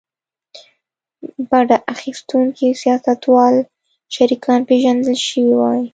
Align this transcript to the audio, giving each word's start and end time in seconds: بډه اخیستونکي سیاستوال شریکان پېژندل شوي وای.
بډه 1.49 1.77
اخیستونکي 1.93 2.67
سیاستوال 2.81 3.55
شریکان 4.15 4.59
پېژندل 4.69 5.17
شوي 5.27 5.53
وای. 5.57 5.81